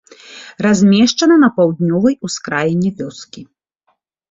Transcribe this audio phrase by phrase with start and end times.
[0.65, 3.41] Размешчана на паўднёвай ускраіне вёскі.